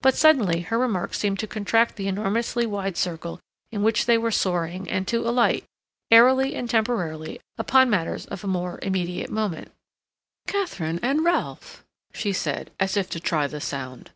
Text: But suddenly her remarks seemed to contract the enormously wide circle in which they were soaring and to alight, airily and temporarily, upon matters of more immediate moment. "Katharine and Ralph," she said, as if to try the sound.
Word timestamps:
But 0.00 0.16
suddenly 0.16 0.62
her 0.62 0.76
remarks 0.80 1.20
seemed 1.20 1.38
to 1.38 1.46
contract 1.46 1.94
the 1.94 2.08
enormously 2.08 2.66
wide 2.66 2.96
circle 2.96 3.38
in 3.70 3.84
which 3.84 4.06
they 4.06 4.18
were 4.18 4.32
soaring 4.32 4.90
and 4.90 5.06
to 5.06 5.18
alight, 5.28 5.64
airily 6.10 6.56
and 6.56 6.68
temporarily, 6.68 7.40
upon 7.56 7.88
matters 7.88 8.26
of 8.26 8.42
more 8.42 8.80
immediate 8.82 9.30
moment. 9.30 9.70
"Katharine 10.48 10.98
and 11.04 11.22
Ralph," 11.24 11.84
she 12.12 12.32
said, 12.32 12.72
as 12.80 12.96
if 12.96 13.08
to 13.10 13.20
try 13.20 13.46
the 13.46 13.60
sound. 13.60 14.10